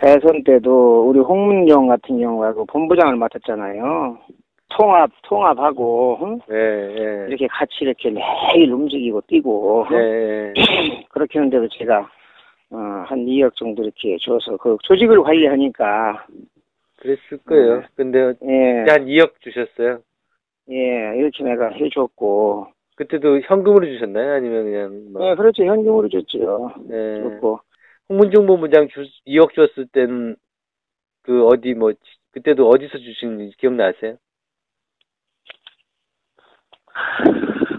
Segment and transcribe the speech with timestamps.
[0.00, 4.18] 대선 때도 우리 홍문경 같은 경우가 그 본부장을 맡았잖아요.
[4.70, 6.40] 통합, 통합하고, 응?
[6.50, 7.26] 예, 예.
[7.28, 10.00] 이렇게 같이 이렇게 매일 움직이고 뛰고, 예, 응?
[10.00, 10.52] 예.
[11.10, 12.08] 그렇게 하는데도 제가,
[12.70, 16.24] 어, 한 2억 정도 이렇게 줘서 그 조직을 관리하니까,
[16.96, 17.80] 그랬을 거예요.
[17.80, 17.86] 네.
[17.96, 19.98] 근데 예, 한 2억 주셨어요.
[20.70, 24.34] 예, 이렇게 내가 해줬고, 그때도 현금으로 주셨나요?
[24.34, 25.64] 아니면 그냥 뭐 예, 그렇죠.
[25.64, 26.70] 현금으로 줬죠.
[26.90, 27.22] 예.
[27.22, 27.60] 줬고,
[28.10, 30.34] 홍문종 본부장 주, 2억 줬을 때는
[31.22, 31.98] 그 어디 뭐 지-
[32.32, 34.16] 그때도 어디서 주신 기억나세요?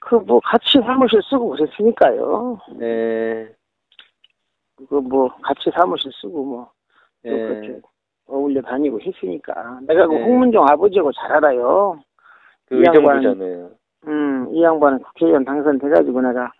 [0.00, 2.58] 그 뭐 같이 사무실 쓰고 그랬으니까요.
[2.80, 3.54] 예.
[4.88, 6.68] 그뭐 같이 사무실 쓰고 뭐또
[7.24, 7.30] 예.
[7.30, 7.80] 그렇게
[8.26, 10.22] 어울려 다니고 했으니까 내가 그 네.
[10.22, 12.00] 홍문종 아버지하고 잘 알아요.
[12.66, 13.70] 그 의정부잖아요.
[14.06, 16.50] 음, 이 양반은 국회의원 당선돼가지고 내가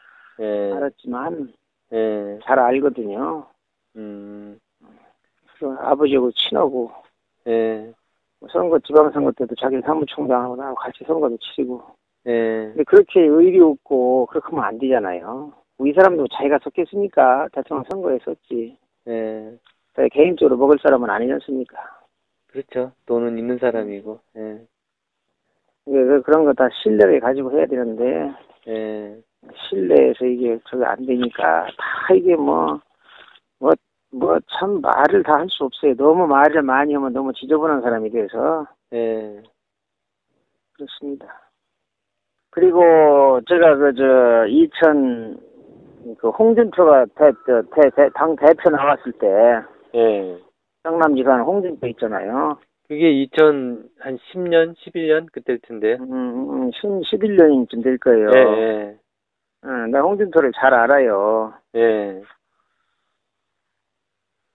[0.40, 0.72] 예.
[0.72, 1.52] 알았지만
[1.92, 2.38] 예.
[2.44, 3.46] 잘 알거든요.
[3.96, 4.58] 음.
[5.58, 6.90] 그래서 아버지하고 친하고
[7.46, 7.92] 예.
[8.40, 11.82] 뭐 선거 지방선거 때도 자기 사무총장하고 나하고 같이 선거도 치르고
[12.26, 12.66] 예.
[12.74, 15.52] 근데 그렇게 의리 없고 그렇게 하면 안 되잖아요.
[15.80, 18.76] 이 사람도 자기가 속했으니까 대통령 선거에 썼지.
[19.08, 19.58] 예.
[20.12, 21.76] 개인적으로 먹을 사람은 아니지 않습니까?
[22.48, 22.92] 그렇죠.
[23.06, 24.18] 돈은 있는 사람이고.
[24.36, 24.60] 예.
[25.84, 28.32] 그- 그런 거 다 신뢰를 가지고 해야 되는데
[28.68, 29.20] 예.
[29.68, 32.80] 신뢰에서 이게 저게 안 되니까 다 이게 뭐
[33.64, 33.74] 뭐
[34.14, 35.94] 뭐 참 말을 다 할 수 없어요.
[35.96, 39.42] 너무 말을 많이 하면 너무 지저분한 사람이 돼서 예.
[40.74, 41.50] 그렇습니다.
[42.50, 45.36] 그리고 제가 그 저 2000,
[46.18, 49.26] 그 홍준표가 대, 저, 대, 대, 당 대표 나왔을 때
[49.94, 50.38] 예.
[50.84, 52.58] 경남지간 홍준표 있잖아요.
[52.86, 55.26] 그게 2000, 한 10년, 11년?
[55.32, 55.96] 그때일 텐데요.
[56.00, 58.28] 음, 음, 11년쯤 될 거예요.
[58.34, 58.96] 예, 예.
[59.64, 61.54] 응, 나 홍준표를 잘 알아요.
[61.74, 62.22] 예.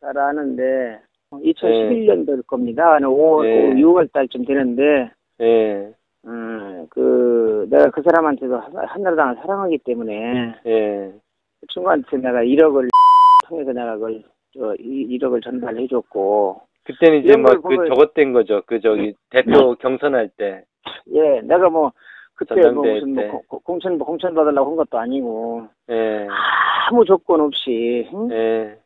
[0.01, 0.99] 잘 아는데
[1.31, 2.93] 2011년 될 겁니다.
[2.93, 3.81] 한 5월, 네.
[3.81, 5.11] 6월 달쯤 되는데
[5.41, 5.91] 예.
[6.25, 11.13] 음, 그 내가 그 사람한테도 한- 한나라당을 사랑하기 때문에 예.
[11.61, 12.87] 그 친구한테 내가 1억을
[13.49, 14.23] 통해서 내가 그걸
[14.53, 18.63] 저 1억을 전달해 줬고 그때는 이제 이런 막걸그 보면- 저것 된 거죠.
[18.65, 20.63] 그 저기 대표 경선할 때.
[21.13, 21.91] 예 내가 뭐
[22.35, 23.29] 그때 뭐 무슨 뭐 때.
[23.29, 26.25] 고- 고- 공천 공천 받으려고 한 것도 아니고 예.
[26.89, 28.31] 아무 조건 없이 응?
[28.31, 28.77] 예.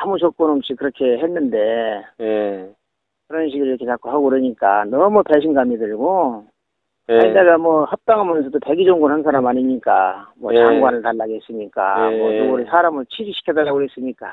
[0.00, 2.70] 아무 조건 없이 그렇게 했는데 예.
[3.28, 6.44] 그런 식으로 이렇게 자꾸 하고 그러니까 너무 배신감이 들고
[7.10, 7.14] 예.
[7.14, 10.58] 아니 내가 뭐 합당하면서도 대기종군 한 사람 아니니까 뭐 예.
[10.58, 12.18] 장관을 달라고 했으니까 예.
[12.18, 14.32] 뭐 누구를 사람을 취직시켜달라고 그랬으니까